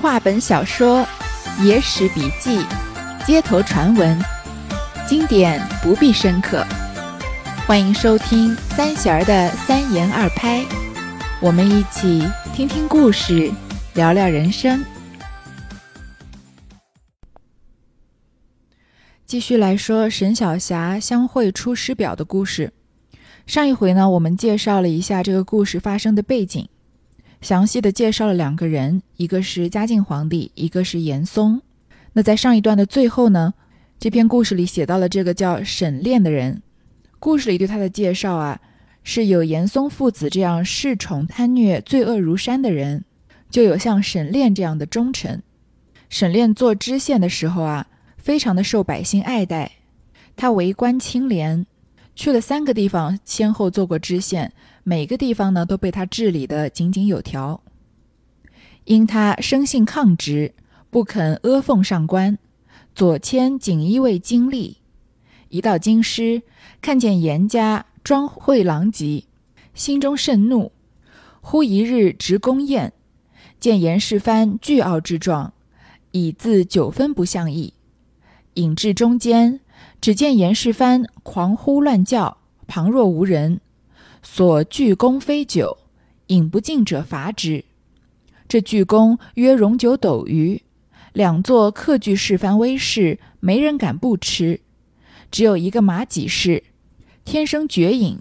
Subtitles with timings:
[0.00, 1.04] 话本小说、
[1.60, 2.64] 野史笔记、
[3.26, 4.16] 街头传闻，
[5.08, 6.64] 经典不必深刻。
[7.66, 10.64] 欢迎收听三弦儿的三言二拍，
[11.42, 13.50] 我们一起听听故事，
[13.94, 14.84] 聊聊人生。
[19.26, 22.72] 继续来说沈小霞相会出师表的故事。
[23.46, 26.68] 上一回呢，我们介绍了一下这个故事发生的背景，
[27.40, 31.60] 详细的介绍了两个人，一个是嘉靖皇帝，一个是严嵩。
[32.12, 33.54] 那在上一段的最后呢，
[33.98, 36.62] 这篇故事里写到了这个叫沈炼的人。
[37.18, 38.60] 故事里对他的介绍啊，
[39.02, 43.04] 是有严嵩父子这样恃宠贪虐、罪恶如山的人，
[43.50, 45.42] 就有像沈炼这样的忠臣。
[46.08, 47.86] 沈炼做知县的时候啊。
[48.18, 49.72] 非常的受百姓爱戴，
[50.36, 51.64] 他为官清廉，
[52.14, 54.52] 去了三个地方，先后做过知县，
[54.88, 57.60] 每个地方呢都被他治理的井井有条。
[58.84, 60.54] 因他生性抗直，
[60.88, 62.38] 不肯阿奉上官，
[62.94, 64.78] 左迁锦衣卫经历。
[65.50, 66.40] 一到京师，
[66.80, 69.24] 看见严家庄会狼藉，
[69.74, 70.72] 心中甚怒。
[71.42, 72.94] 忽一日值宫宴，
[73.60, 75.52] 见严世蕃倨傲之状，
[76.12, 77.74] 以自九分不相意。
[78.54, 79.60] 引至中间，
[80.00, 83.60] 只见严世蕃狂呼乱叫，旁若无人。
[84.30, 85.78] 所具弓非酒，
[86.26, 87.64] 饮不尽者罚之。
[88.46, 90.62] 这巨弓约容九斗余，
[91.12, 94.60] 两座客具世番威势，没人敢不吃。
[95.30, 96.62] 只有一个马己士，
[97.24, 98.20] 天生绝饮。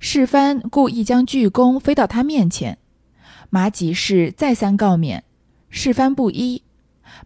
[0.00, 2.76] 世蕃故意将巨弓飞到他面前，
[3.48, 5.24] 马己士再三告免，
[5.70, 6.62] 世蕃不依。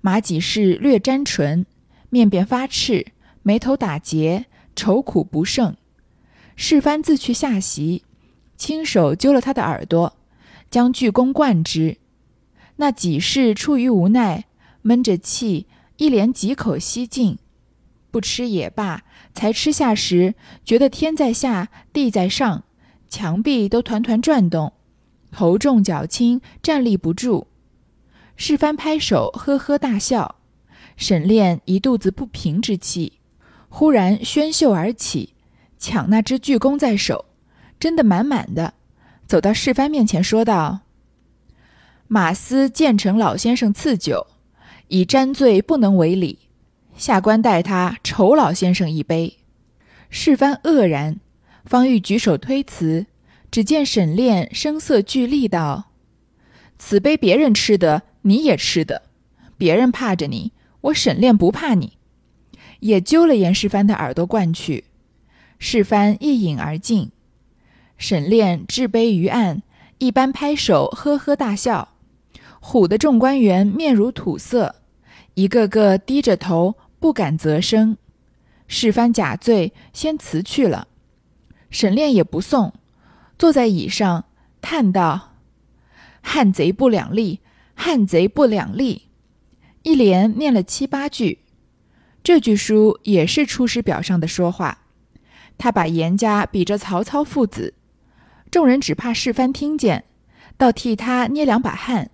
[0.00, 1.66] 马己士略沾唇。
[2.10, 3.06] 面便发赤，
[3.42, 5.74] 眉头打结，愁苦不胜。
[6.54, 8.04] 世蕃自去下席，
[8.58, 10.18] 亲手揪了他的耳朵，
[10.68, 11.96] 将巨弓灌之。
[12.76, 14.44] 那几士出于无奈，
[14.82, 17.38] 闷着气，一连几口吸尽。
[18.10, 22.64] 不吃也罢，才吃下时，觉得天在下，地在上，
[23.08, 24.72] 墙壁都团团转动，
[25.30, 27.46] 头重脚轻，站立不住。
[28.34, 30.36] 世蕃拍手，呵呵大笑。
[30.96, 33.20] 沈炼一肚子不平之气，
[33.68, 35.34] 忽然宣袖而起，
[35.78, 37.26] 抢那只巨弓在手，
[37.78, 38.74] 斟得满满的，
[39.26, 40.80] 走到世蕃面前说道
[42.08, 44.26] ：“马司建成老先生赐酒，
[44.88, 46.38] 已沾醉不能为礼，
[46.96, 49.38] 下官代他酬老先生一杯。”
[50.10, 51.20] 世蕃愕然，
[51.64, 53.06] 方欲举手推辞，
[53.50, 55.92] 只见沈炼声色俱厉道
[56.78, 59.02] ：“此杯别人吃的，你也吃的，
[59.56, 61.98] 别人怕着你。”我沈炼不怕你，
[62.78, 64.84] 也揪了严世蕃的耳朵灌去。
[65.58, 67.10] 世蕃一饮而尽。
[67.98, 69.62] 沈炼置杯于案，
[69.98, 71.96] 一般拍手，呵呵大笑，
[72.62, 74.76] 唬得众官员面如土色，
[75.34, 77.96] 一个个低着头，不敢啧声。
[78.68, 80.86] 世蕃假罪，先辞去了。
[81.70, 82.72] 沈炼也不送，
[83.36, 84.26] 坐在椅上，
[84.60, 85.32] 叹道
[86.22, 87.40] ：“汉贼不两立，
[87.74, 89.08] 汉贼不两立。”
[89.82, 91.40] 一连念了七八句，
[92.22, 94.84] 这句书也是出师表上的说话。
[95.56, 97.74] 他把严家比着曹操父子，
[98.50, 100.04] 众人只怕世蕃听见，
[100.56, 102.10] 倒替他捏两把汗。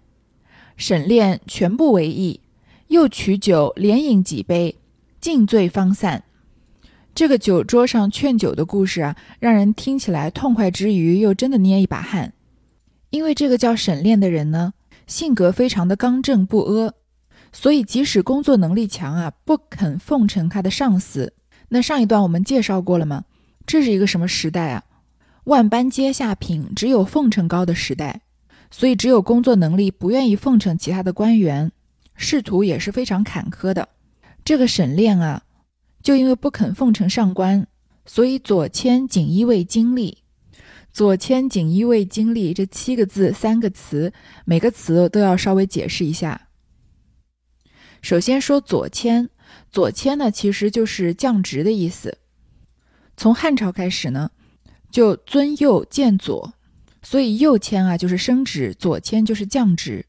[0.76, 2.40] 沈炼全部为意，
[2.88, 4.76] 又取酒连饮几杯，
[5.20, 6.24] 尽醉方散。
[7.14, 12.32] 这个酒桌上劝酒的故事啊，让人听起来痛快之余，又真的捏一把汗。
[13.10, 14.74] 因为这个叫沈炼的人呢，
[15.06, 16.92] 性格非常的刚正不阿。
[17.52, 21.34] 所以，即使工作能力强啊，不肯奉承他的上司。
[21.68, 23.24] 那上一段我们介绍过了吗？
[23.64, 24.82] 这是一个什么时代啊？
[25.44, 28.22] 万般皆下品，只有奉承高的时代。
[28.70, 31.70] 所以，只有工作能力不愿意奉承其他的官员，
[32.16, 33.88] 仕途也是非常坎坷的。
[34.44, 35.44] 这个沈炼啊，
[36.02, 37.66] 就因为不肯奉承上官，
[38.04, 40.18] 所以左迁锦衣卫经历。
[40.92, 44.12] 左迁锦衣卫经历这七个字三个词，
[44.44, 46.48] 每个词都要稍微解释一下。
[48.02, 49.28] 首先说左迁，
[49.70, 52.18] 左迁呢其实就是降职的意思。
[53.16, 54.30] 从汉朝开始呢，
[54.94, 56.54] 就尊右见左，
[57.02, 60.06] 所以右迁啊就是升职，左迁就是降职。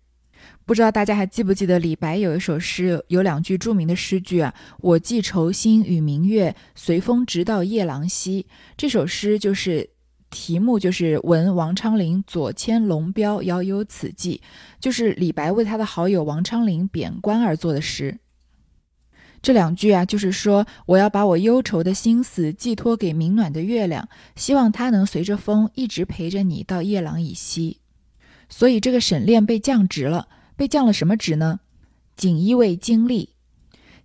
[0.63, 8.45] 不知道大家还记不记得李白有一首诗，有两句著名的诗句啊：“我寄愁心与明月，随风直到夜郎西。”
[8.77, 9.89] 这首诗就是。
[10.31, 14.41] 题目就是闻王昌龄左迁龙标，遥有此寄，
[14.81, 18.19] 就是李白为他的好友王昌龄贬官而作的诗。
[19.45, 27.77] 这两句啊，就是说我要把我忧愁的心思寄托给明暖的月亮，希望它能随着风一直陪着你到夜郎以西。
[28.49, 31.59] 所以这个沈炼被降职了，被降了什么职呢？
[32.15, 33.35] 锦衣卫经历。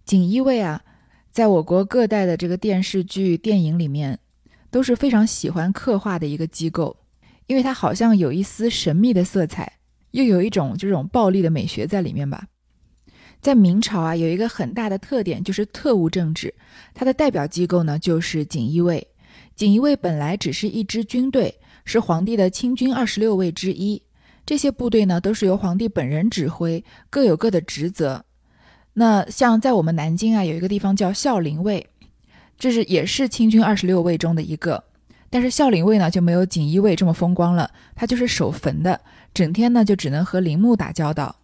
[0.05, 0.83] 锦衣卫啊，
[1.33, 4.19] 在我国各代的这个电视剧、电影里面，
[4.71, 6.99] 都是非常喜欢刻画的一个机构，
[7.47, 9.79] 因为它好像有一丝神秘的色彩，
[10.11, 12.49] 又有一种这种暴力的美学在里面吧。
[13.41, 16.53] 在明朝啊，有一个很大的特点就是特务政治，
[16.93, 19.07] 它的代表机构呢就是锦衣卫。
[19.57, 24.03] 锦衣卫本来只是一支军队，是皇帝的亲军二十六卫之一。
[24.45, 28.25] 这些部队呢，都是由皇帝本人指挥，各有各的职责。
[28.95, 31.87] 那像在我们南京啊，有一个地方叫孝陵卫，
[32.59, 34.83] 这是也是清军二十六卫中的一个。
[35.31, 39.01] 但是孝陵卫呢，就没有锦衣卫这么风光了，他就是守坟的，
[39.33, 41.37] 整天呢就只能和陵墓打交道。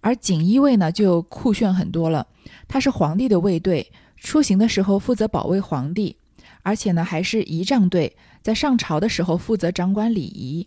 [0.00, 2.26] 而锦衣卫呢，就酷炫很多了，
[2.66, 6.16] 他是皇帝的卫队，出行的时候负责保卫皇帝。
[6.62, 10.66] 而且呢，还是仪仗队，在上朝的时候负责掌管礼仪。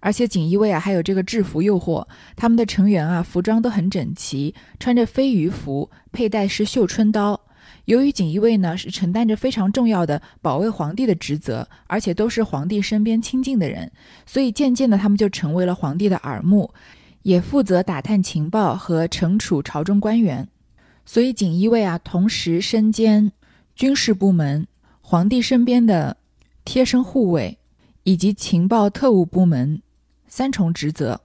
[0.00, 7.40] 而且锦衣卫啊，还有这个制服诱惑，他们的成员啊，服装都很整齐，穿着飞鱼服，佩戴是绣春刀。
[7.84, 13.90] 由于锦衣卫呢是承担着非常重要的保卫皇帝的职责，而且都是皇帝身边亲近的人，
[14.26, 16.72] 所以渐渐的他们就成为了皇帝的耳目，
[17.22, 20.48] 也负责打探情报和惩处朝中官员。
[21.04, 23.32] 所以锦衣卫啊，同时身兼。
[23.74, 24.66] 军事部门、
[25.00, 26.18] 皇帝身边的
[26.62, 27.58] 贴身护卫，
[28.02, 29.80] 以及情报特务部门
[30.28, 31.18] 三重职责。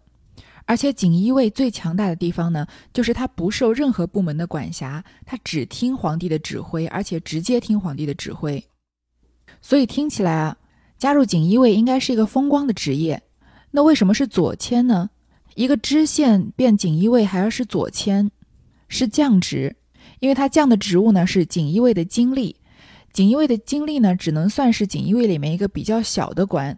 [0.66, 8.64] 而且锦衣卫最强大的地方呢，就是他不受任何部门的管辖，他只听皇帝的指挥，而且直接听皇帝的指挥。
[9.62, 10.58] 所以听起来啊，
[10.98, 13.22] 加入锦衣卫应该是一个风光的职业。
[13.72, 15.10] 那为什么是左迁呢？
[15.58, 18.30] 一个知县变锦衣卫还要是左迁，
[18.88, 19.76] 是降职。
[20.20, 22.56] 因为他降的职务呢是锦衣卫的经历，
[23.12, 26.78] 锦衣卫的经历呢只能算是锦衣卫里面一个比较小的官，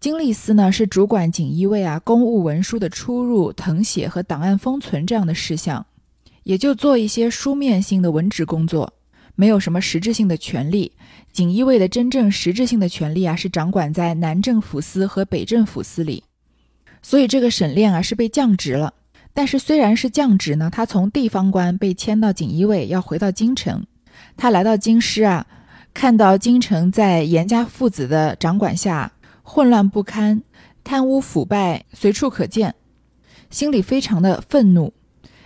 [0.00, 5.86] 经历司呢是主管锦衣卫啊公务文书的出入、誊写和档案封存这样的事项，
[6.42, 8.92] 也就做一些书面性的文职工作，
[9.36, 10.90] 没有什么实质性的权利。
[11.32, 16.24] 锦衣卫的真正实质性的权利啊是掌管在南政府司和北政府司里，
[17.02, 18.94] 所以这个沈炼啊是被降职了。
[19.32, 23.86] 但是虽然是降职呢，他从地方官被迁到锦衣卫，要回到京城。
[24.36, 25.46] 他来到京师啊，
[25.94, 29.12] 看到京城在严家父子的掌管下
[29.42, 30.42] 混乱不堪，
[30.82, 32.74] 贪污腐败随处可见，
[33.50, 34.92] 心里非常的愤怒。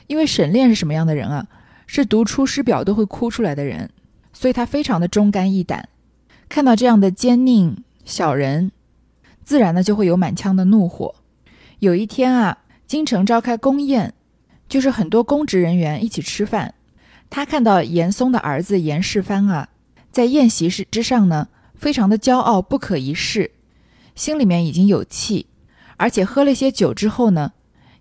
[0.07, 1.47] 因为沈炼是什么样的人啊？
[1.87, 3.91] 是读《出师表》都会哭出来的人，
[4.33, 5.89] 所以他非常的忠肝义胆。
[6.49, 8.73] 看到这样的奸佞小人，
[9.45, 11.15] 自然呢就会有满腔的怒火。
[11.85, 12.59] 有一天啊。
[12.87, 14.13] 京城召开宫宴，
[14.69, 16.75] 就是很多公职人员一起吃饭。
[17.31, 19.71] 他看到严嵩的儿子严世蕃啊，
[20.13, 23.51] 在宴席之之上呢，非常的骄傲不可一世，
[24.15, 25.47] 心里面已经有气。
[25.97, 27.53] 而且喝了些酒之后呢，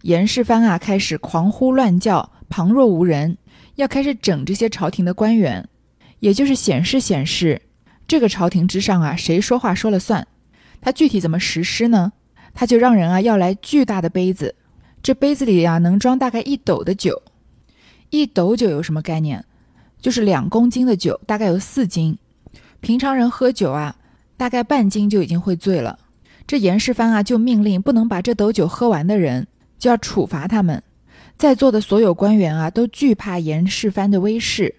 [0.02, 3.38] 严世蕃啊开始狂呼乱叫，旁若无人，
[3.76, 5.68] 要开始整这些朝廷的官员，
[6.20, 7.62] 也就是显示显示
[8.06, 10.28] 这个朝廷之上啊，谁说话说了算。
[10.82, 12.12] 他具体怎么实施呢？
[12.54, 14.56] 他就让人啊要来巨大的杯子。
[15.02, 17.22] 这杯子里呀，能装大概一斗的酒。
[18.10, 19.44] 一斗酒有什么概念？
[20.00, 22.18] 就是两公斤的酒，大概有四斤。
[22.80, 23.96] 平常人喝酒啊，
[24.38, 25.98] 大概半斤就已经会醉了。
[26.46, 29.48] 这严世蕃啊，就命令不能把这斗酒喝完的人，
[29.80, 30.84] 就要处罚他们。
[31.38, 34.76] 在座的所有官员啊，都惧怕严世蕃的威势，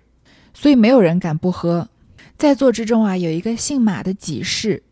[0.53, 1.89] 所以没有人敢不喝。
[2.37, 4.83] 在座之中啊，有一个姓马的给事，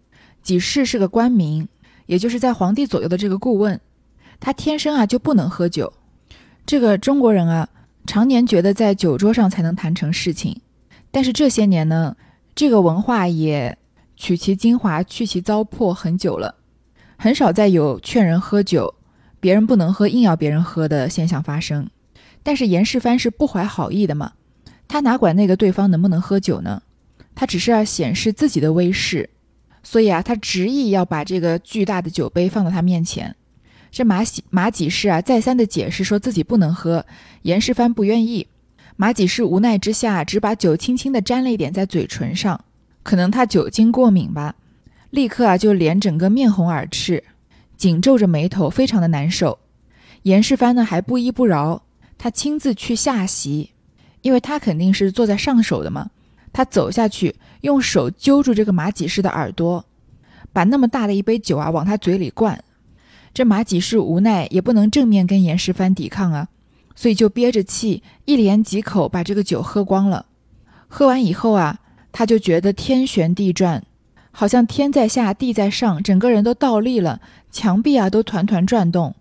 [0.42, 1.68] 给事是个官名，
[2.06, 3.80] 也就是在皇帝左右的这个顾问。
[4.40, 5.92] 他天生啊就不能喝酒，
[6.66, 7.68] 这个中国人啊
[8.06, 10.60] 常年觉得在酒桌上才能谈成事情，
[11.10, 12.16] 但是这些年呢，
[12.54, 13.78] 这个文化也
[14.16, 16.56] 取其精华去其糟粕很久了，
[17.16, 18.94] 很少再有劝人喝酒，
[19.38, 21.88] 别人不能喝硬要别人喝的现象发生。
[22.42, 24.32] 但是严世蕃是不怀好意的嘛，
[24.88, 26.82] 他哪管那个对方能不能喝酒呢？
[27.36, 29.30] 他只是要显示自己的威势，
[29.82, 33.34] 所以啊，他执意要把这个巨大的酒杯放到他面前。
[33.90, 37.04] 这马喜马几世啊，再三的解释说自己不能喝，
[37.42, 38.46] 严世蕃不愿意。
[38.96, 42.64] 马几世无奈之下，只把酒轻轻的沾了一点在嘴唇上，
[43.02, 44.54] 可能他酒精过敏吧，
[45.10, 47.22] 立刻啊就脸整个面红耳赤，
[47.76, 49.58] 紧皱着眉头，非常的难受。
[50.22, 51.82] 严世蕃呢还不依不饶，
[52.16, 53.72] 他亲自去下席，
[54.20, 56.10] 因为他肯定是坐在上手的嘛，
[56.52, 59.84] 他走下去，用手揪住这个马几世的耳朵，
[60.52, 62.62] 把那么大的一杯酒啊往他嘴里灌。
[63.34, 66.48] 这马几世无奈，也不能正面跟严世蕃抵抗啊，
[66.94, 70.26] 所以就憋着气，一连几口把这个酒喝光了。
[70.86, 71.78] 喝完以后啊，
[72.12, 73.82] 他就觉得天旋地转，
[74.30, 79.14] 好像天在下，地在上，整个人都倒立了，墙壁啊都团团转动，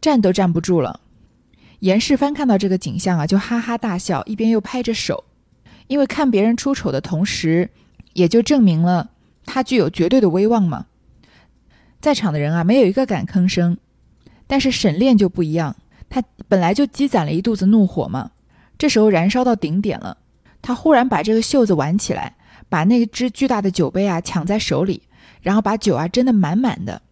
[0.00, 1.00] 站都站不住了。
[1.80, 5.24] 严世蕃看到这个景象啊，就哈哈大笑，一边又拍着手，
[5.92, 7.68] 因为看别人出丑的同时，
[8.14, 9.10] 也就证明了
[9.44, 10.86] 他具有绝对的威望嘛。
[12.00, 13.76] 在场的人啊，没有一个敢吭声，
[14.46, 15.76] 但是沈炼就不一样，
[16.08, 18.30] 他本来就积攒了一肚子怒火嘛，
[18.78, 20.16] 这时候燃烧到顶点了，
[20.62, 22.36] 他忽然把这个袖子挽起来，
[22.70, 25.02] 把那只巨大的酒杯啊抢在手里，
[25.42, 27.02] 然后把酒啊斟得满满的，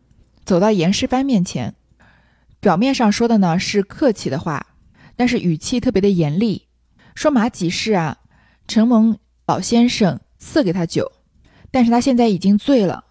[0.46, 1.74] 走到严世蕃面前。
[2.60, 4.68] 表面上说的呢是客气的话，
[5.16, 6.66] 但是语气特别的严厉，
[7.14, 8.16] 说马几世啊，
[8.70, 11.10] 承蒙老先生赐给他酒，
[11.72, 13.02] 但是他现在已经醉了，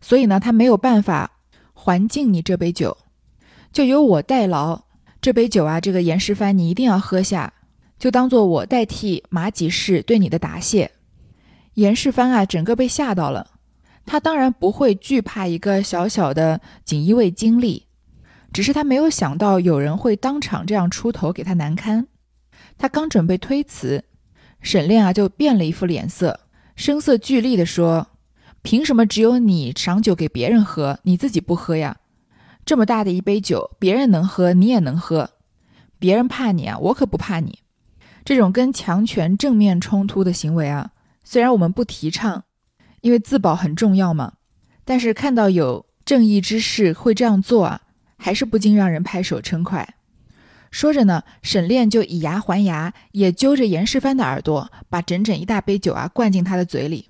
[0.00, 1.32] 所以呢他没有办法
[1.74, 2.96] 还敬你这杯酒，
[3.72, 4.82] 就由我代劳。
[5.20, 7.52] 这杯酒啊，这个严世蕃你一定要喝下，
[7.98, 10.92] 就当做我代替马几世对你的答谢。
[11.74, 13.50] 严世蕃啊，整个被吓到了，
[14.06, 17.86] 他当然不会惧怕一个小小的锦衣卫经历。
[18.52, 22.06] 只是他没有想到有人会当场这样出头给他难堪，
[22.78, 24.04] 他刚准备推辞，
[24.68, 26.40] 沈炼啊就变了一副脸色，
[26.76, 28.06] 声色俱厉地说
[28.60, 31.96] ：“凭什么只有你赏酒给别人喝，你自己不喝呀？
[32.66, 35.30] 这么大的一杯酒，别人能喝，你也能喝，
[35.98, 37.60] 别人怕你啊，我可不怕你。
[38.26, 40.90] 这种跟强权正面冲突的行为啊，
[41.24, 42.44] 虽然我们不提倡，
[43.00, 44.34] 因为自保很重要嘛，
[44.84, 47.80] 但是看到有正义之士会这样做啊。”
[48.20, 49.94] 还是不禁让人拍手称快。
[50.70, 57.08] 说着呢，沈炼就以牙还牙，也揪着严世蕃的耳朵，把整整一大杯酒啊灌进他的嘴里，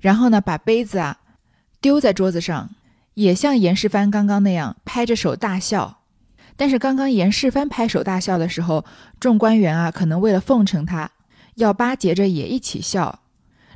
[0.00, 1.18] 然后呢，把杯子啊
[1.80, 2.70] 丢在桌子上，
[3.14, 5.98] 也像严世蕃刚刚那样拍着手大笑。
[6.56, 8.84] 但是刚刚严世蕃拍手大笑的时候，
[9.20, 11.10] 众官员啊可能为了奉承他，
[11.56, 13.20] 要巴结着也一起笑。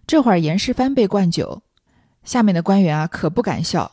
[0.06, 1.62] 这会儿严世蕃被灌酒，
[2.24, 3.92] 下面的官员啊可不敢笑。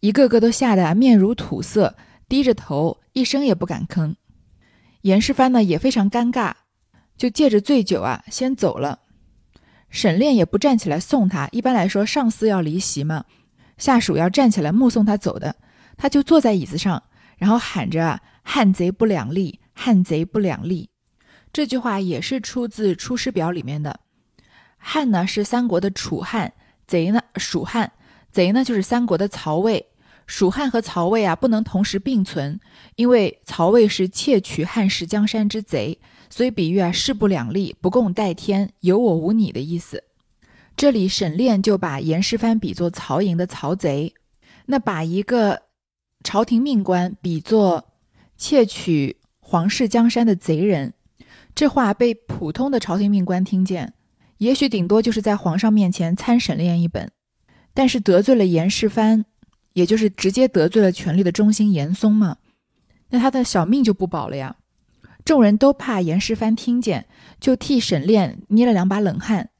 [0.00, 1.96] 一个个都吓得面如土色，
[2.28, 4.14] 低着头，一声也不敢吭。
[5.06, 6.52] 严世蕃呢也非常尴尬，
[7.16, 8.98] 就借着醉酒啊先走了。
[9.88, 13.24] 沈炼也不站起来送他，一般来说上司要离席嘛，
[13.78, 15.54] 下属要站起来目送他走的，
[15.96, 17.00] 他就坐在椅子上，
[17.36, 20.90] 然后喊着“汉贼不两立，汉贼不两立”。
[21.52, 24.00] 这句话也是出自《出师表》里面的。
[24.76, 26.52] 汉呢是三国的楚汉，
[26.84, 27.92] 贼呢蜀汉。
[28.32, 29.86] 贼呢，就是三国的曹魏、
[30.26, 32.58] 蜀汉和曹魏啊，不能同时并存，
[32.96, 40.02] 因为曹魏是窃取汉室江山之贼，所以比喻啊势不两立、不共戴天、有我无你的意思。
[40.76, 44.12] 这里沈炼就把严世蕃比作曹营的曹贼，
[44.66, 45.62] 那把一个
[46.22, 47.84] 朝廷命官比作
[48.36, 50.92] 窃取皇室江山的贼人，
[51.54, 53.94] 这话被普通的朝廷命官听见，
[54.38, 57.10] 也许顶多就是在皇上面前参沈炼一本。
[57.72, 59.24] 但是得罪了严世蕃，
[59.76, 62.38] 也就是直接得罪了权力的中心严嵩嘛，
[63.10, 64.56] 那他的小命就不保了呀。
[65.22, 67.04] 众人都怕严世蕃听见，
[67.38, 69.50] 就替沈炼捏了两把冷汗。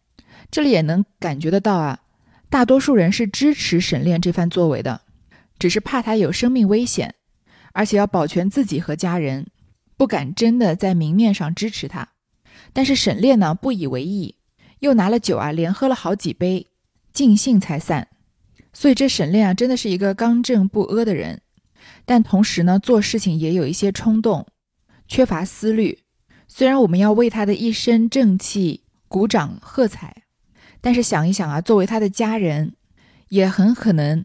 [0.51, 2.01] 这里也能感觉得到啊，
[2.49, 5.03] 大多数人是支持沈炼这番作为的，
[5.59, 7.15] 只是怕他有生命危险，
[7.75, 9.49] 而且要保全自己和家人，
[9.99, 12.09] 不敢真的在明面上支持他。
[12.73, 14.37] 但是沈炼呢不以为意，
[14.79, 16.69] 又拿了酒啊，连喝了好几杯。
[17.13, 18.09] 尽兴才散，
[18.79, 21.41] 所以这沈炼啊，真的是一个刚正不阿的人，
[22.05, 24.47] 但同时呢，做事情也有一些冲动，
[25.09, 26.01] 缺乏思虑。
[26.47, 30.25] 虽然我们要为他的一身正气鼓掌喝彩，
[30.83, 32.75] 但是想一想啊，作为他的家人，
[33.31, 34.23] 也很可能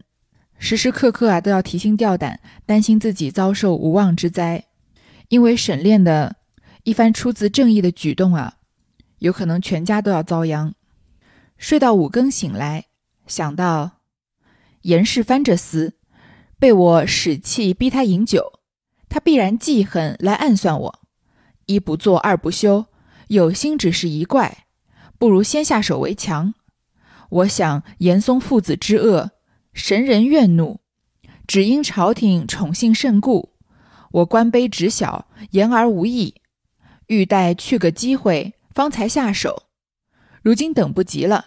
[0.58, 4.66] 时时刻刻啊都要提心吊胆，担心自己遭受无妄之灾。
[5.28, 6.36] 因为沈炼的
[6.82, 8.56] 一番出自正义的举动啊，
[9.20, 10.74] 有可能全家都要遭殃。
[11.56, 12.84] 睡到五更醒来，
[13.26, 14.01] 想到
[14.82, 15.92] 严世蕃这厮
[16.58, 18.60] 被我使气逼他饮酒，
[19.08, 21.00] 他必然记恨来暗算我。
[21.66, 22.86] 一不做二不休，
[23.28, 24.66] 有心只是一怪，
[25.18, 26.54] 不如先下手为强。
[27.30, 29.30] 我想严嵩父子之恶，
[29.72, 30.80] 神人怨怒，
[31.46, 33.50] 只因朝廷宠幸甚故。
[34.10, 36.34] 我官卑职小，言而无益，
[37.06, 39.62] 欲待去个机会，方才下手。
[40.42, 41.46] 如今等不及了。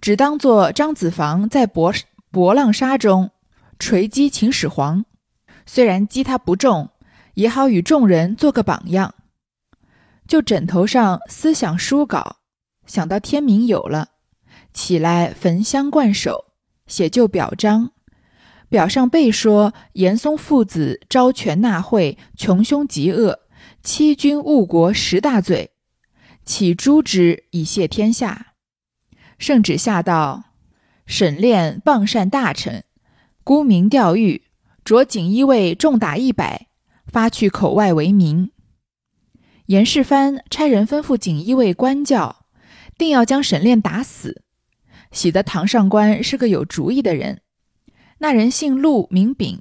[0.00, 1.92] 只当做张子房在博
[2.32, 3.30] 博浪沙中
[3.78, 5.04] 锤击秦始皇，
[5.66, 6.88] 虽然击他不中，
[7.34, 9.14] 也好与众人做个榜样。
[10.26, 12.38] 就枕头上思想书稿，
[12.86, 14.12] 想到天明有了，
[14.72, 16.46] 起来焚香灌手，
[16.86, 17.92] 写就表彰。
[18.70, 23.40] 表上备说严嵩父子招权纳贿，穷凶极恶，
[23.82, 25.72] 欺君误国十大罪，
[26.46, 28.54] 起诛之以谢天下。
[29.36, 30.44] 圣旨下道：
[31.12, 32.84] 沈炼傍善大臣，
[33.44, 34.44] 沽名钓誉，
[34.82, 36.68] 着锦衣卫重打一百，
[37.04, 38.50] 发去口外为民。
[39.66, 42.46] 严世蕃差人吩咐锦衣卫官教，
[42.96, 44.40] 定要将沈炼打死。
[45.10, 47.42] 喜得堂上官是个有主意的人，
[48.20, 49.60] 那人姓陆，名炳，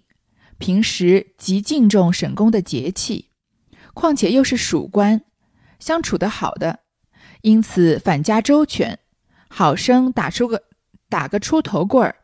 [0.57, 3.27] 平时极敬重沈公的节气，
[3.93, 5.21] 况且又是属官，
[5.79, 6.79] 相处得好的，
[7.41, 8.99] 因此反家周全，
[9.49, 10.63] 好生打出个
[11.11, 12.15] 打个出头棍儿，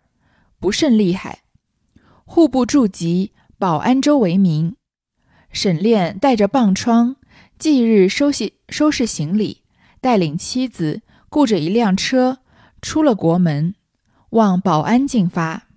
[0.61, 1.39] 不甚厉害。
[2.23, 4.77] 户部驻籍保安州为名。
[5.51, 7.17] 沈炼带着棒疮，
[7.59, 9.63] 即日收拾收拾行李，
[9.99, 12.39] 带领妻子，雇着一辆车。
[12.81, 13.75] 出了国门，
[14.29, 15.67] 往保安进发。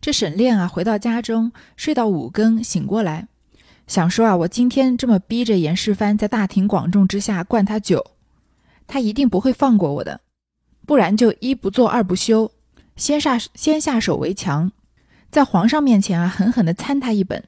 [0.00, 3.26] 这沈炼啊，回到家中，睡到五更，醒过来，
[3.88, 8.12] 想说啊，我今天这么逼着严世蕃在大庭广众之下灌他酒，
[8.86, 10.20] 他一定不会放过我的，
[10.86, 12.50] 不然就一不做二不休，
[12.96, 14.70] 先下先下手为强，
[15.30, 17.44] 在皇上面前啊，狠狠地参他一本，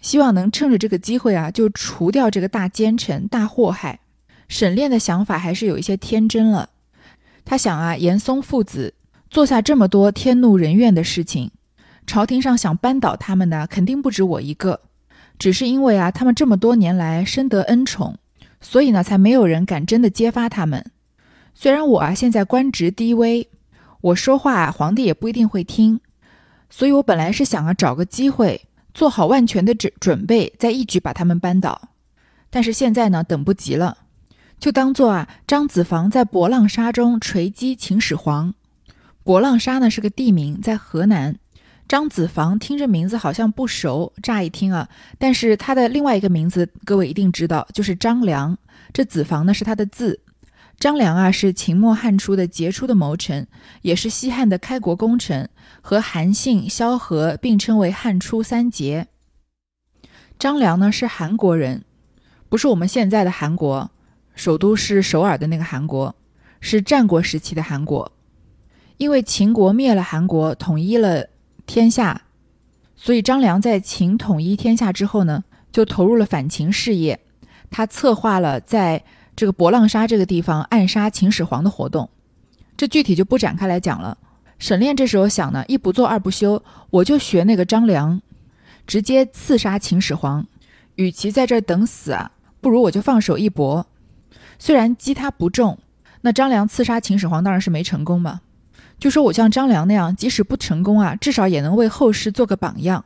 [0.00, 4.00] 希望能趁着这个机会啊，就除掉这个大奸臣、大祸害。
[4.48, 6.70] 沈炼的想法还是有一些天真了。
[7.44, 8.94] 他想啊，严嵩父子
[9.28, 11.50] 做下这么多天怒人怨的事情，
[12.06, 14.80] 朝廷上想扳倒他们的肯定不止我一个。
[15.38, 18.16] 只是因为啊，他们这么多年来深得恩宠，
[18.60, 20.92] 所以呢，才没有人敢真的揭发他们。
[21.58, 23.48] 虽然我啊现在官职低微，
[24.02, 25.98] 我说话皇帝也不一定会听，
[26.68, 31.88] 所以我本来是想啊找个机会做好万全的准准备，再一举把他们扳倒。
[32.50, 33.96] 但是现在呢，等不及了。
[34.60, 38.52] 就当做啊，张子房在博浪沙中锤击秦始皇。
[39.24, 41.36] 博浪沙呢是个地名，在河南。
[41.88, 44.86] 张子房听着名字好像不熟，乍一听啊，
[45.18, 48.58] 但是他的另外一个名字各位一定知道，就是张良。
[48.92, 50.20] 这子房呢是他的字。
[50.78, 53.46] 张良啊是秦末汉初的杰出的谋臣，
[53.80, 55.48] 也是西汉的开国功臣，
[55.80, 59.06] 和韩信、萧何并称为汉初三杰。
[60.38, 61.84] 张良呢是韩国人，
[62.50, 63.90] 不是我们现在的韩国。
[64.34, 66.14] 首都是首尔的那个韩国，
[66.60, 68.12] 是战国时期的韩国。
[68.98, 71.26] 因为秦国灭了韩国，统一了
[71.64, 72.20] 天下，
[72.94, 77.18] 所以张良在秦统一天下之后呢，就投入了反秦事业。
[77.70, 79.02] 他策划了在
[79.36, 82.08] 这个博浪沙这个地方暗杀秦始皇的活动。
[82.76, 84.16] 这具体就不展开来讲了。
[84.58, 88.20] 沈炼这时候想呢，一不做二不休，我就学那个张良，
[88.86, 90.46] 直接刺杀秦始皇。
[90.94, 92.30] 与其在这儿等死啊，
[92.62, 93.86] 不如我就放手一搏。
[94.58, 95.78] 虽然击他不中，
[96.22, 98.40] 那张良刺杀秦始皇当然是没成功嘛。
[98.98, 103.04] 就说我像张良那样，即使不成功啊，至少也能为后世做个榜样。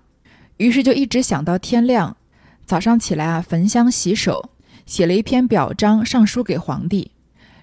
[0.58, 2.16] 于是就一直想到天亮，
[2.64, 4.50] 早上起来啊，焚香洗手，
[4.90, 7.12] 写了一篇表彰上书给皇帝，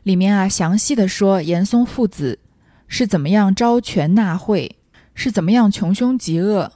[0.03, 2.39] 里面啊详细的说严嵩父子
[2.87, 4.77] 是怎么样招权纳贿，
[5.13, 6.71] 是怎么样穷凶极恶，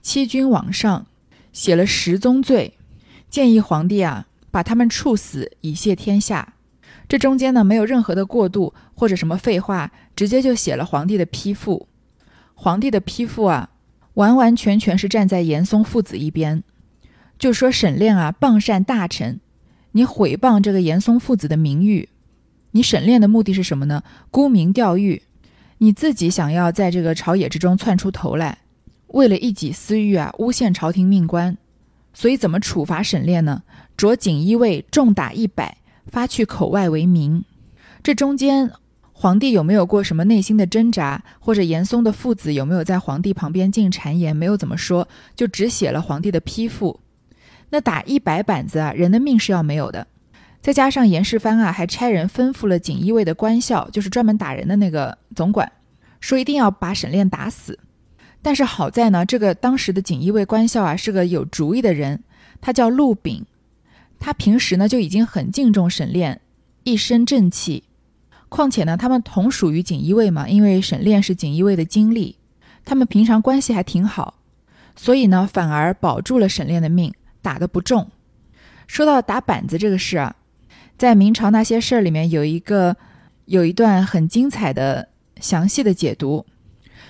[0.00, 1.06] 欺君罔上，
[1.52, 2.74] 写了十宗罪，
[3.28, 6.54] 建议皇帝啊把他们处死以谢天下。
[7.08, 11.88] 这中间呢，没有任何的过渡或者什么废话，直接就写了皇帝的批复。
[12.54, 13.70] 皇帝的批复啊，
[14.14, 16.62] 完完全全是站在严嵩父子一边，
[17.36, 19.40] 就说沈炼啊，谤善大臣，
[19.96, 22.10] 你毁谤这个严嵩父子的名誉，
[22.72, 24.02] 你沈炼的目的是什么呢？
[24.30, 25.22] 沽名钓誉，
[25.78, 28.58] 你自己想要在这个朝野之中窜出头来，
[29.06, 31.56] 为了一己私欲啊，诬陷朝廷命官，
[32.12, 33.62] 所以怎么处罚沈炼呢？
[33.96, 35.78] 着锦衣卫重打一百。
[36.08, 37.44] 发去口外为名，
[38.00, 38.70] 这中间
[39.12, 44.36] 皇帝有没有过什么内心的挣扎，或者严嵩的父子有没有在皇帝旁边进谗言？
[44.36, 47.00] 没有怎么说，就只写了皇帝的批复。
[47.76, 50.06] 那打一百板子啊，人的命是要没有的。
[50.62, 55.70] 再加上严世蕃啊，还差人吩咐了锦衣卫的官校，就是专门打人的那个总管，
[56.18, 57.78] 说一定要把沈炼打死。
[58.40, 62.22] 但是好在呢，这个当时的锦衣卫官校啊，是个有主意的人，
[62.62, 63.44] 他叫陆炳。
[64.18, 66.40] 他平时呢就已经很敬重沈炼，
[66.84, 67.84] 一身正气。
[68.48, 72.36] 况且呢，他们同属于锦衣卫嘛，因为沈炼是锦衣卫的经历，
[72.86, 74.32] 他们平常关系还挺好，
[74.96, 77.12] 所以呢，反而保住了沈炼的命，
[77.46, 78.10] 打得不重。
[78.88, 80.34] 说到打板子这个事啊，
[80.98, 82.96] 在明朝那些事儿里面有一个
[83.44, 86.44] 有一段很精彩的详细的解读。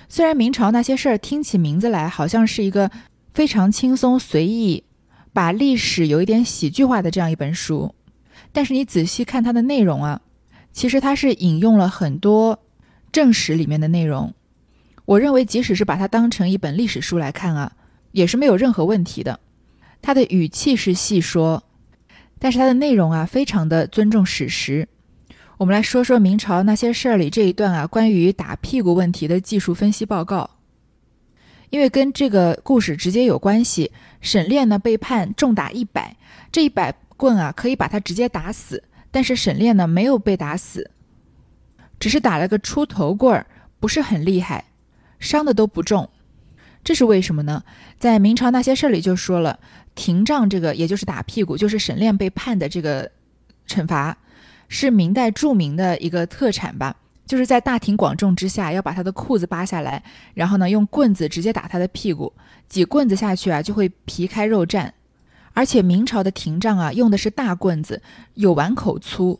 [0.07, 2.91] 虽然明朝那些事儿听起名字来好像是一个
[3.33, 4.83] 非常轻松随意。
[5.33, 7.93] 把历史有一点喜剧化的这样一本书，
[8.51, 10.19] 但是你仔细看它的内容啊，
[10.73, 12.59] 其实它是引用了很多
[13.11, 14.33] 正史里面的内容。
[15.05, 17.71] 我认为，即使是把它当成一本历史书来看啊，
[18.13, 19.39] 也是没有任何问题的。
[20.01, 21.63] 他的语气是细说，
[22.39, 24.87] 但是他的内容啊，非常的尊重史实。
[25.57, 30.49] 我们来说说明朝那些事儿里这一段啊，关于打屁股问题的技术分析报告。
[31.69, 36.15] 因为跟这个故事直接有关系，沈炼呢被判重打一百，
[36.51, 38.83] 这一百棍啊，可以把他直接打死。
[39.11, 40.91] 但是沈炼呢，没有被打死，
[41.99, 43.47] 只是打了个出头棍儿，
[43.79, 44.65] 不是很厉害，
[45.19, 46.09] 伤的都不重。
[46.83, 47.63] 这是为什么呢？
[47.97, 49.59] 在明朝那些事儿里就说了，
[49.97, 53.11] 廷杖这个也就是打屁股，就是沈炼被判的这个
[53.67, 54.15] 惩罚，
[54.69, 56.95] 是明代著名的一个特产吧。
[57.25, 60.01] 就是在大庭广众之下要把他的裤子扒下来，
[60.33, 62.31] 然后呢用棍子直接打他的屁股，
[62.69, 64.91] 几棍子下去啊就会皮开肉绽。
[65.53, 68.01] 而且明朝的廷杖啊用的是大棍子，
[68.35, 69.39] 有碗口粗，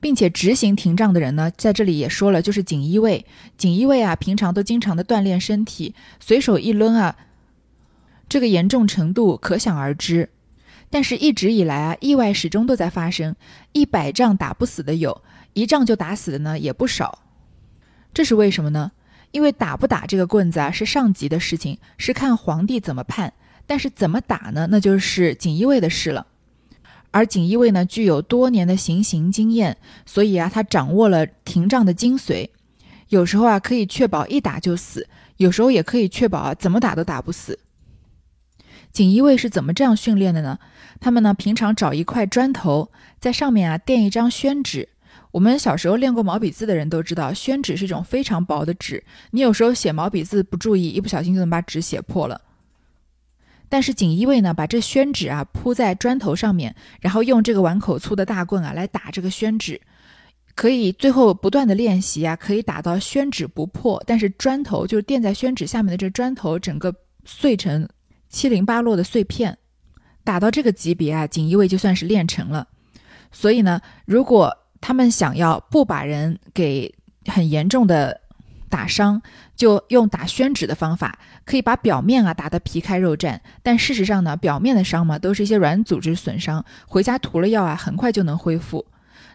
[0.00, 3.24] 并且执行廷杖的人呢在这里也说了，就是锦衣卫。
[3.56, 7.14] 锦衣卫啊平常都经常的锻炼身体，随手一抡啊，
[8.32, 10.30] 这个严重程度可想而知。
[10.88, 13.36] 但是，一直以来啊，意外始终都在发生，
[13.72, 15.22] 一百仗打不死的有。
[15.52, 17.18] 一仗就打死的呢也不少，
[18.14, 18.92] 这是为什么呢？
[19.32, 23.34] 因为打不打这个棍子啊是上级的事情，是看皇帝怎么判。
[23.66, 24.66] 但是怎么打呢？
[24.70, 26.26] 那就是锦衣卫的事了。
[27.10, 32.48] 而锦衣卫呢具有多年的行刑经验，所以啊他掌握了廷杖的精髓。
[33.10, 37.58] 有时候啊可以确保一打就死，有时候也可以确保啊怎么打都打不死。
[38.92, 40.58] 锦衣卫是怎么这样训练的呢？
[41.00, 44.88] 他们呢平常找一块砖头，在上面啊垫一张宣纸。
[45.30, 52.40] 我们小时候练过毛笔字的人都知道，宣纸是一种非常薄的纸，你有时候写毛笔字不注意，一不小心就能把纸写破了。
[53.70, 59.80] 但是锦衣卫呢，把这宣纸啊铺在砖头上面，然后用这个碗口粗的大棍啊来打这个宣纸，
[60.54, 67.88] 可以最后不断的练习啊，可以打到宣纸不破，但是砖头就是垫在宣纸下面的这砖头整个碎成
[68.32, 69.58] 七零八落的碎片，
[70.24, 72.66] 打到这个级别啊，锦衣卫就算是练成了。
[73.30, 76.92] 所以呢，如果他们想要不把人给
[77.26, 78.20] 很严重的
[78.68, 79.22] 打伤，
[79.54, 83.38] 就用打宣纸的方法，可以把表面啊打得皮开肉绽。
[83.62, 88.86] 但事实上呢，表面的伤嘛，都是一些软组织损伤，回家涂了药啊，很快就能恢复。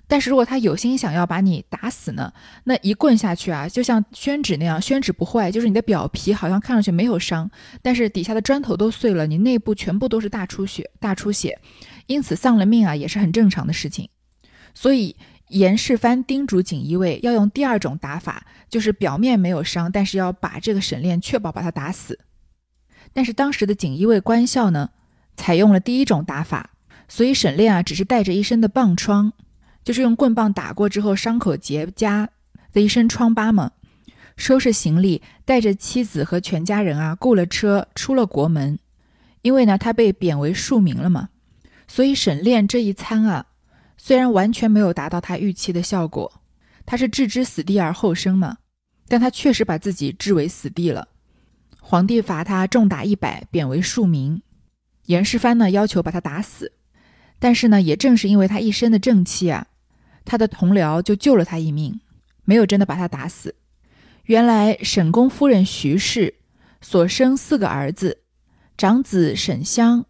[0.07, 2.31] 但是如果他有心想要把你打死呢，
[2.63, 7.49] 那一棍下去啊，就像宣纸那样，宣纸不坏，就是你的表皮好像看上去没有伤，
[7.81, 11.59] 但是底下的砖头都碎了，你内部全部都是大出血、大出血，
[12.07, 14.09] 因此丧了命啊，也是很正常的事情。
[14.73, 15.15] 所以。
[15.49, 22.19] 严世蕃叮嘱锦衣卫要用第二种打法，就是表面没有伤，但是要把这个沈炼确保把他打死。
[23.13, 24.89] 但是当时的锦衣卫官校呢，
[25.37, 26.71] 采用了第一种打法，
[27.07, 29.31] 所以沈炼啊只是带着一身的棒疮，
[29.87, 32.27] 就是用棍棒打过之后伤口结痂
[32.73, 33.71] 的一身疮疤嘛。
[34.35, 38.77] 收拾行李，带着妻子和全家人啊，雇了车出了国门。
[39.43, 41.29] 因为呢他被贬为庶民了嘛，
[41.87, 43.45] 所以沈炼这一餐啊。
[43.95, 46.41] 虽然完全没有达到他预期的效果，
[46.85, 48.57] 他是置之死地而后生嘛，
[49.07, 51.07] 但他确实把自己置为死地了。
[51.79, 54.41] 皇帝罚他重打一百，贬为庶民。
[55.05, 56.73] 严世蕃呢要求把他打死，
[57.39, 59.67] 但是呢，也正是因为他一身的正气啊，
[60.27, 61.99] 他的同僚就救了他一命，
[62.43, 63.55] 没有真的把他打死。
[64.25, 66.35] 原来沈公夫人徐氏
[66.81, 68.23] 所生四个儿子，
[68.77, 70.05] 长子沈香，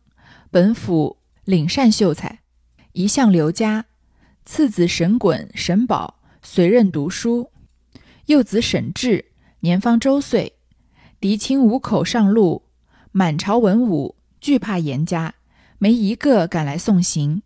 [0.50, 2.40] 本府领善秀才。
[2.94, 3.86] 一向刘家，
[4.44, 7.52] 次子沈衮、沈宝随任读书，
[8.26, 9.26] 幼子沈志
[9.60, 10.58] 年方周岁，
[11.20, 12.64] 嫡亲五口上路，
[13.12, 15.36] 满朝文武惧怕严家，
[15.78, 17.44] 没一个敢来送行。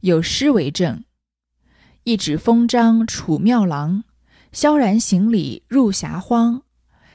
[0.00, 1.02] 有诗为证
[2.06, 4.04] ：“一纸封章楚庙郎，
[4.52, 6.60] 萧然行礼入霞荒。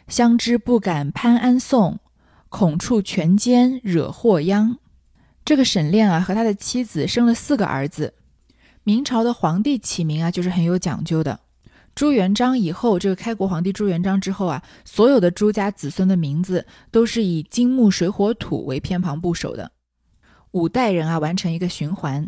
[0.07, 1.99] 相知不敢攀安送，
[2.49, 4.79] 恐触权奸惹祸殃。”
[5.45, 8.15] 这个沈炼啊，和他的妻子生了四个儿子。
[8.83, 11.39] 明朝的皇帝起名啊，就是很有讲究的。
[11.93, 19.71] 朱元璋以后，这个开国皇帝朱元璋之后啊，所有的朱家子孙的名字都是以金木水火土为偏旁部首的。
[20.49, 22.27] 五代人啊，完成一个循环，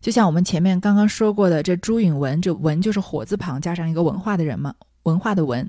[0.00, 5.68] 就像我们前面刚刚说过的，这朱允文，这文就是火字旁加上一个文化的人嘛，文化的文。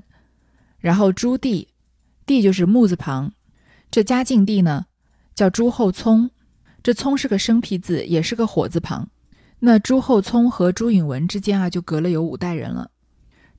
[0.78, 1.66] 然后朱棣，
[2.26, 3.32] 棣就是木字旁。
[3.90, 4.86] 这嘉靖帝呢，
[5.34, 6.30] 叫朱厚熜。
[6.82, 9.08] 这聪是个生僻字，也是个火字旁。
[9.58, 12.92] 那朱厚熜和朱允文之间啊，就隔了有五代人了。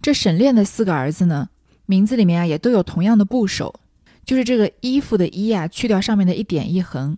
[0.02, 1.50] 这沈炼的四个儿子呢，
[1.86, 3.82] 名字里面啊也都有同样的部首，
[4.24, 7.18] 就是这个衣服的衣啊，去掉上面的一点一横。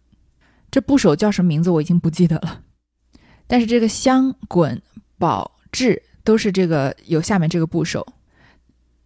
[0.72, 2.62] 这部首叫什么名字我已经不记得了。
[3.52, 4.82] 但是这个香、滚、
[5.18, 8.08] 宝、志都是这个有下面这个部首。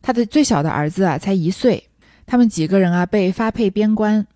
[0.03, 1.89] 他的最小的儿子啊才一岁，
[2.27, 4.27] 他们几个人啊被发配边关。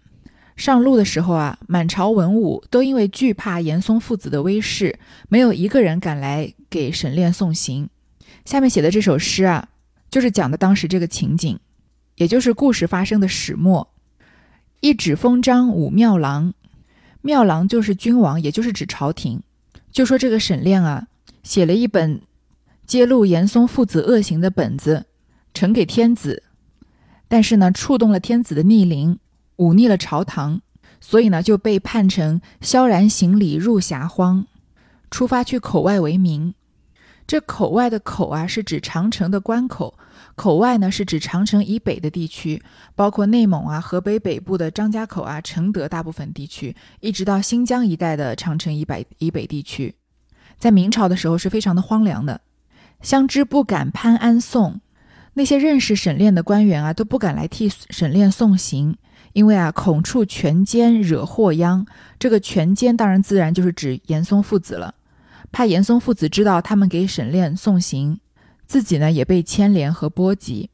[0.56, 7.88] 上路的时候啊，满朝文武都因为惧怕严嵩父子的威势，没有一个人敢来给沈炼送行。
[8.46, 9.70] 下面写的这首诗啊，
[10.10, 11.60] 就是讲的当时这个情景，
[12.16, 13.88] 也就是故事发生的始末。
[14.80, 16.56] 一纸封章五庙郎，
[17.22, 19.44] 庙郎就是君王，也就是指朝廷。
[19.92, 21.08] 就说这个沈炼啊，
[21.44, 22.22] 写了一本
[22.86, 25.06] 揭露严嵩父子恶行的本子，
[25.54, 26.44] 呈给天子，
[27.28, 29.20] 但是呢，触动了天子的逆鳞，
[29.58, 30.62] 忤逆了朝堂，
[31.02, 34.46] 所以呢，就被判成萧然行礼入霞荒，
[35.12, 36.54] 出发去口外为名。
[37.30, 39.94] 这口外的口啊，是指长城的关口；
[40.34, 42.60] 口外呢，是指长城以北的地区，
[42.96, 49.94] 包括内蒙啊、河北北部的张家口啊、承德大部分地区，一直到新疆一带的长城以北以北地区。
[50.58, 52.42] 在明朝的时候是非常的荒凉的，
[53.00, 54.82] 相知不敢攀安送，
[55.36, 58.98] 那些认识沈炼的官员啊，都不敢来替沈炼送行，
[59.34, 61.86] 因为啊，恐触权奸惹祸殃。
[62.18, 64.96] 这个权奸当然自然就是指严嵩父子了。
[65.52, 68.20] 怕严嵩父子知道他们给沈炼送行，
[68.66, 70.70] 自己呢也被牵连和波及。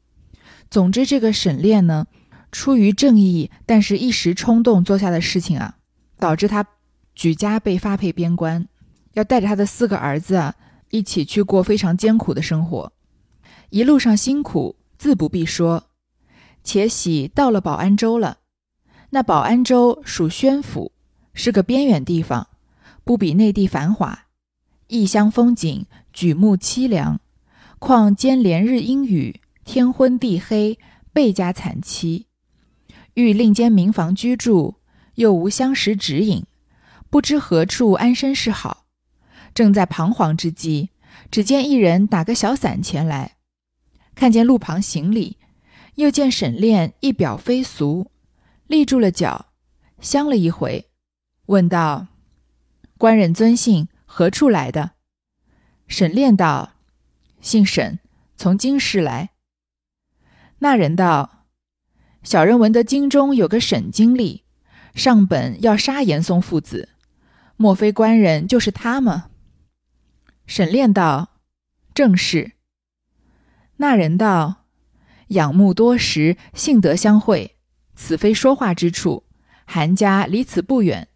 [0.70, 2.06] 总之，这个沈炼呢，
[2.50, 5.76] 出于正义，但是一时冲动做下的事情啊，
[6.18, 6.66] 导致他
[7.14, 8.66] 举家被发配边关，
[9.14, 10.54] 要带着他的四个儿子啊，
[10.90, 12.92] 一起去过非常艰苦的生活。
[13.70, 15.84] 一路上辛苦，自不必说。
[16.62, 18.38] 且喜到了保安州了，
[19.10, 20.92] 那保安州属宣府，
[21.32, 22.48] 是个边远地方，
[23.04, 24.25] 不比内地繁华。
[24.88, 27.20] 异乡风景，举目凄凉。
[27.78, 30.78] 况兼连日阴雨，天昏地黑，
[31.12, 32.24] 倍加惨凄。
[33.14, 34.76] 欲另间民房居住，
[35.16, 36.44] 又无相识指引，
[37.10, 38.86] 不知何处安身是好。
[39.54, 40.90] 正在彷徨之际，
[41.30, 43.36] 只见一人打个小伞前来，
[44.14, 45.36] 看见路旁行礼，
[45.96, 48.10] 又见沈炼一表非俗，
[48.66, 49.46] 立住了脚，
[50.00, 50.86] 相了一回，
[51.46, 52.06] 问道
[52.98, 54.92] ：“官人尊姓？”何处来的？
[55.86, 56.72] 沈炼道
[57.42, 57.98] ：“姓沈，
[58.36, 59.30] 从京师来。”
[60.60, 61.44] 那人道
[62.24, 64.44] ：“小人闻得京中有个沈经历，
[64.94, 66.88] 上本要杀严嵩父子，
[67.56, 69.30] 莫非官人就是他吗？”
[70.46, 71.40] 沈炼道
[71.92, 72.52] ：“正是。”
[73.78, 74.64] 那人道
[75.28, 77.56] ：“仰慕多时，幸得相会，
[77.94, 79.24] 此非说话之处。
[79.66, 81.08] 韩家离此不远。”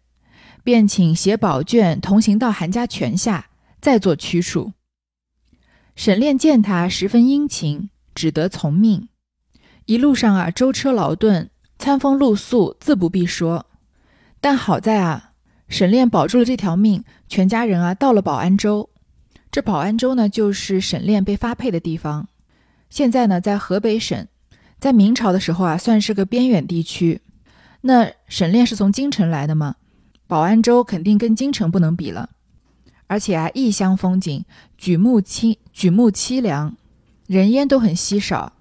[0.63, 3.47] 便请携宝卷同行到韩家泉下，
[3.79, 4.73] 再做驱处。
[5.95, 9.09] 沈炼见他十分殷勤，只得从命。
[9.85, 13.65] 一路上啊，舟车劳顿，餐风露宿，自不必说。
[14.39, 15.33] 但好在啊，
[15.67, 18.89] 沈炼保住了这条命，全家人啊到了保安州。
[19.51, 22.29] 这保安州呢，就是沈炼被发配的地方。
[22.89, 24.27] 现在呢，在河北省，
[24.79, 27.21] 在明朝的时候啊，算是个边远地区。
[27.81, 29.75] 那沈炼是从京城来的吗？
[30.31, 32.29] 保安州肯定跟京城不能比了，
[33.07, 34.45] 而且啊，异乡风景，
[34.77, 36.73] 举目清，举目凄凉，
[37.27, 38.53] 人烟都很稀少，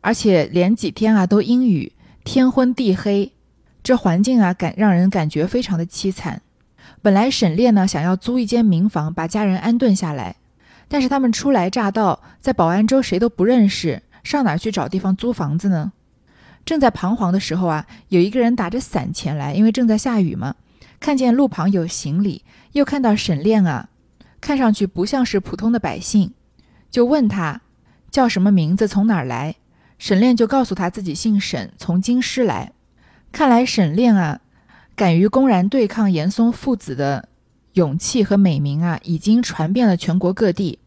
[0.00, 1.90] 而且连几天啊都阴雨，
[2.22, 3.32] 天昏地黑，
[3.82, 6.42] 这环境啊感让人感觉非常的凄惨。
[7.02, 10.36] 本来沈炼呢想要租一间民房，把家人安顿下来，
[10.86, 15.90] 但是他们初来乍到，在保安州谁都不认识，上哪去找地方租房子呢？
[16.64, 20.54] 正在彷徨的时候啊，有一个人打着伞前来，因为正在下雨嘛。
[21.06, 22.42] 看见路旁有行李，
[22.72, 23.90] 又看到沈炼啊，
[24.40, 26.32] 看上去不像是普通的百姓，
[26.90, 27.60] 就问他
[28.10, 29.54] 叫什么名字，从哪儿来。
[29.98, 32.72] 沈炼就告诉他自己姓沈，从京师来。
[33.30, 34.40] 看来沈炼啊，
[34.96, 37.28] 敢于公然对抗严嵩父子的
[37.74, 40.80] 勇气和美名啊，已经传遍了全国各地。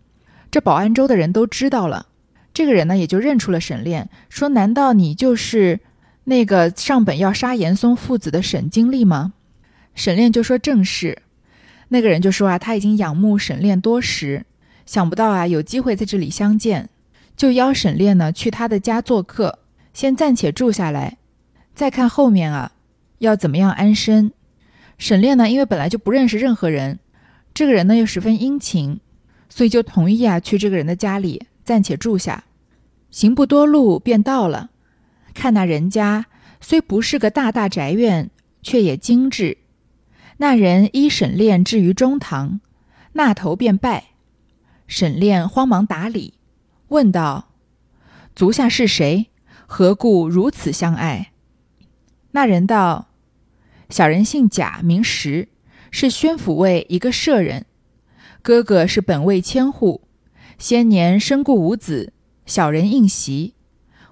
[0.51, 2.07] 这保安州的人都知道了，
[2.53, 5.79] 这个人呢，也就认出了沈炼，说：“难道你就是
[6.25, 9.35] 那个上本要杀严嵩父子的沈经历吗？”
[9.95, 11.23] 沈炼就说：“正是。”
[11.89, 14.45] 那个人就说：“啊，他已经仰慕沈炼多时，
[14.85, 16.89] 想不到啊有机会在这里相见，
[17.35, 19.59] 就邀沈炼呢去他的家做客，
[19.93, 21.17] 先暂且住下来，
[21.73, 22.71] 再看后面啊
[23.19, 24.31] 要怎么样安身。”
[24.97, 26.99] 沈炼呢，因为本来就不认识任何人，
[27.53, 28.99] 这个人呢又十分殷勤，
[29.49, 32.43] 所以就同意啊去这个人的家里暂且住下。
[33.09, 34.69] 行不多路便到了，
[35.33, 36.27] 看那人家
[36.61, 38.29] 虽不是个大大宅院，
[38.61, 39.57] 却也精致。
[40.41, 42.61] 那人依沈炼置于中堂，
[43.11, 44.11] 那头便拜。
[44.87, 46.35] 沈炼慌忙打礼，
[46.87, 47.49] 问道
[48.33, 49.27] ：“足下是谁？
[49.67, 51.33] 何故如此相爱？”
[52.31, 53.09] 那人道
[53.91, 55.49] ：“小人姓贾，名石，
[55.91, 57.65] 是宣府尉一个舍人。
[58.41, 60.07] 哥哥是本尉千户，
[60.57, 62.13] 先年身故无子，
[62.45, 63.55] 小人应袭，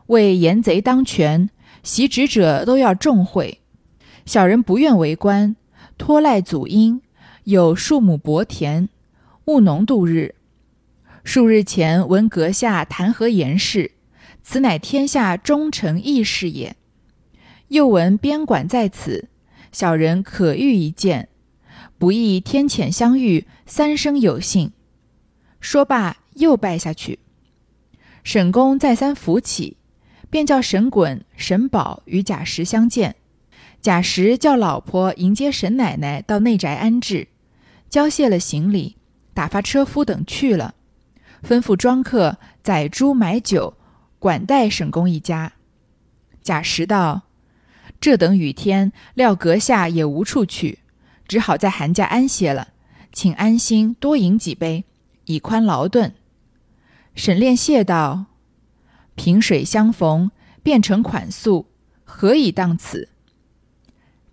[0.07, 1.49] 为严贼当权，
[1.83, 3.61] 袭职者都要重贿，
[4.25, 5.55] 小人不愿为官。”
[5.97, 7.01] 托赖祖荫，
[7.43, 8.87] 有数亩薄田，
[9.45, 10.35] 务农度日。
[11.23, 13.91] 数日前闻阁下弹劾严氏，
[14.43, 16.75] 此乃天下忠诚义士也。
[17.67, 19.27] 又闻边管在此，
[19.73, 21.27] 小人可遇一见，
[21.97, 24.71] 不意天遣相遇，三生有幸。”
[25.59, 27.19] 说罢，又拜下去。
[28.23, 29.75] 沈公再三扶起，
[30.29, 33.15] 便叫沈滚、沈宝与贾石相见。
[33.81, 37.29] 贾石叫老婆迎接沈奶奶到内宅安置，
[37.89, 38.97] 交卸了行李，
[39.33, 40.75] 打发车夫等去了，
[41.41, 43.77] 吩咐庄客宰猪买酒，
[44.19, 45.53] 管待沈公一家。
[46.41, 47.23] 贾石道
[48.01, 50.79] ：“这等雨天，料阁下也无处去，
[51.27, 52.69] 只好在韩家安歇了，
[53.13, 54.83] 请安心多饮几杯，
[55.25, 56.13] 以宽劳顿。”
[57.15, 58.25] 沈炼谢道
[59.15, 61.67] ：“萍水相逢，便成款宿，
[62.03, 63.09] 何以当此？”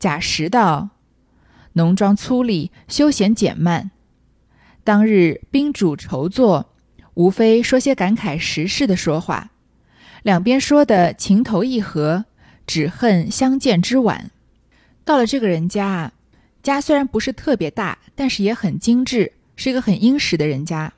[0.04, 0.90] 贾石道
[1.80, 3.90] ：“浓妆粗粝，休闲简慢。
[4.84, 6.68] 当日宾主筹坐，
[7.14, 9.52] 无非说些感慨时事的说话，
[10.22, 12.26] 两边说的情投意合，
[12.66, 14.30] 只恨相见之晚。
[15.06, 16.12] 到了这个人家啊，
[16.62, 20.92] 家虽然不是特别大，但是也很精致，是一个很殷实的人家。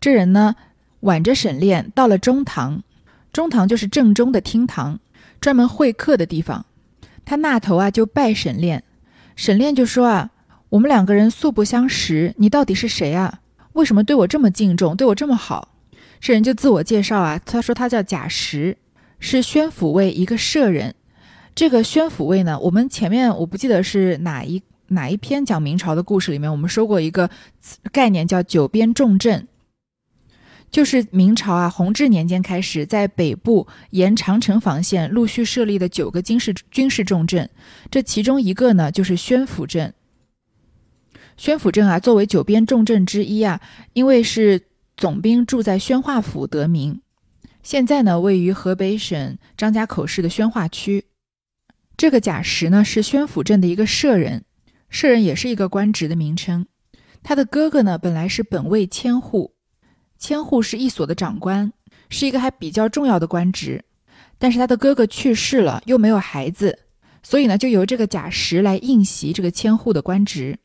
[0.00, 0.56] 这人呢，
[1.02, 2.82] 挽着沈炼到了中堂，
[3.32, 4.98] 中堂就是正中的厅堂，
[5.40, 6.66] 专门会客的地方。”
[7.28, 8.82] 他那头啊就拜沈炼，
[9.36, 10.30] 沈炼就说啊，
[10.70, 13.40] 我们两个人素不相识，你到底是谁啊？
[13.74, 15.74] 为什么对我这么敬重，对我这么好？
[16.18, 18.78] 这人就自我介绍啊，他说他叫贾石，
[19.20, 20.94] 是宣抚卫一个舍人。
[21.54, 27.28] 这个宣抚卫呢，我们前面我不记得是哪一哪一篇讲明朝的故事里面，我们说过一个
[27.92, 29.46] 概念叫九边重镇。
[30.70, 37.48] 就是明朝啊，弘治年间开始，在北部沿长城防线陆续设立的九个军事军事重镇，
[37.90, 39.94] 这其中一个呢，就是宣府镇。
[41.36, 43.60] 宣府镇啊，作为九边重镇之一啊，
[43.92, 44.60] 因为是
[44.96, 47.00] 总兵住在宣化府得名。
[47.62, 51.06] 现在呢，位于河北省张家口市的宣化区。
[51.96, 54.44] 这个贾石呢，是宣府镇的一个舍人，
[54.90, 56.66] 舍人也是一个官职的名称。
[57.22, 59.54] 他的哥哥呢，本来是本位千户。
[60.18, 61.72] 千户是一所的长官，
[62.08, 63.84] 是一个还比较重要的官职，
[64.38, 66.78] 但是他的哥哥去世了，又没有孩子，
[67.22, 70.58] 所以呢，就由这个贾石来应袭这个千户的官职。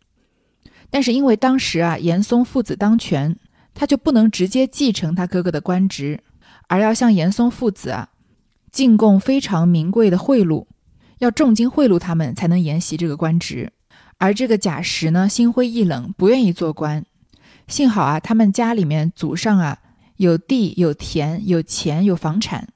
[0.89, 3.35] 但是因为当时啊，严嵩父子当权，
[3.73, 6.19] 他就不能直接继承他哥哥的官职，
[6.67, 8.09] 而要向严嵩父子啊
[8.71, 10.65] 进贡非常名贵的贿赂，
[11.19, 13.71] 要重金贿赂他们才能沿袭这个官职。
[14.17, 17.05] 而这个贾石呢，心灰意冷，不愿意做官。
[17.67, 19.79] 幸好啊，他们家里面祖上啊
[20.17, 22.67] 有地有田有钱有房产，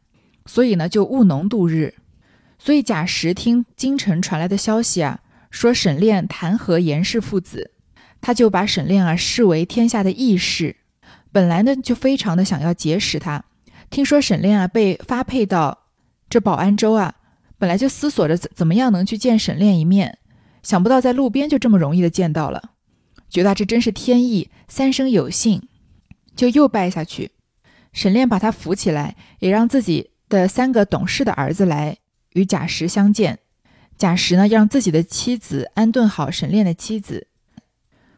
[0.46, 1.96] 所以呢就务农度日。
[2.60, 5.20] 所以贾石听京城传来的消息啊，
[5.52, 7.72] 说沈炼弹劾严氏父子，
[8.20, 10.76] 他就把沈炼啊视为天下的义士，
[11.32, 13.44] 本来呢就非常的想要结识他。
[13.90, 15.86] 听说沈炼啊被发配到
[16.30, 17.14] 这保安州啊，
[17.60, 20.18] 本来就思索着怎怎么样能去见沈炼一面，
[20.64, 22.72] 想不到在路边就这么容易的见到了。
[23.30, 25.64] 觉得这真是天意，三生有幸，
[26.36, 27.32] 就又拜下去。
[27.94, 31.98] 沈炼把他扶起来，也让自己的三个懂事的儿子来
[32.34, 33.40] 与贾石相见。
[33.98, 37.28] 贾石呢，让自己的妻子安顿好沈炼的妻子，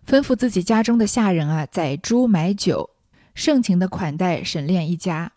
[0.05, 2.89] 吩咐自己家中的下人啊，宰猪买酒，
[3.33, 5.31] 盛情的款待沈炼一家。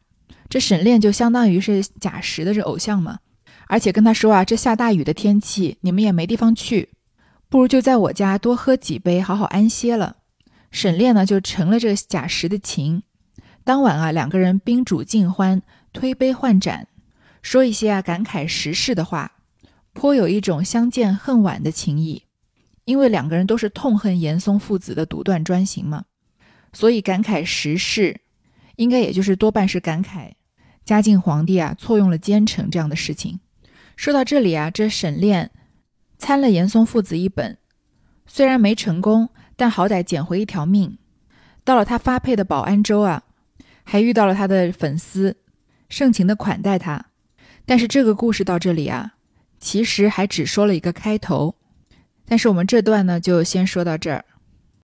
[0.48, 3.20] 这沈炼就相当于是贾石的这偶像嘛，
[3.68, 6.90] 而且跟他说啊，这下大雨的天气，你们也没地方去。
[7.52, 10.16] 不如就在我家多喝几杯，好好安歇了。
[10.70, 13.02] 沈炼呢，就成了这个贾石的情。
[13.62, 15.60] 当晚啊，两个人宾主尽欢，
[15.92, 16.88] 推杯换盏，
[17.42, 19.32] 说一些啊感慨时事的话，
[19.92, 22.22] 颇有一种相见恨晚的情谊。
[22.86, 26.06] 因为两个人都是痛恨严嵩父子的独断专行嘛，
[26.72, 28.22] 所以感慨时事，
[28.76, 30.32] 应该也就是多半是感慨
[30.86, 33.40] 嘉靖皇帝啊错用了奸臣这样的事情。
[33.94, 35.50] 说到这里啊，这沈炼。
[36.22, 37.58] 参了严嵩父子一本，
[38.28, 40.96] 虽然没成功，但好歹捡回一条命。
[41.64, 43.24] 到了他发配的保安州啊，
[43.82, 45.36] 还遇到了他的粉丝，
[45.88, 47.06] 盛情的款待他。
[47.66, 49.14] 但是这个故事到这里啊，
[49.58, 51.56] 其实还只说了一个开头。
[52.24, 54.24] 但是我们这段呢，就先说到这儿。